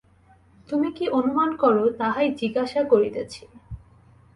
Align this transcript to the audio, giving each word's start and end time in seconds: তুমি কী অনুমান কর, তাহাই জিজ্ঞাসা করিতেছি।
তুমি 0.69 0.89
কী 0.91 1.05
অনুমান 1.09 1.49
কর, 1.57 1.75
তাহাই 1.97 2.27
জিজ্ঞাসা 2.31 2.81
করিতেছি। 2.83 3.43